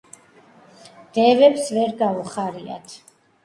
დევებს 1.19 1.69
ვერ 1.77 1.95
გაუხარიათ 2.03 3.01